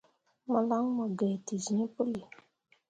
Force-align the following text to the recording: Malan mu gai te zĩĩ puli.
Malan 0.51 0.83
mu 0.95 1.05
gai 1.17 1.35
te 1.45 1.53
zĩĩ 1.63 1.83
puli. 1.93 2.21